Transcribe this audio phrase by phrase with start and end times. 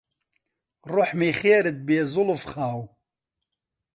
[0.91, 2.81] روحمی خێرت بێ زولف خاو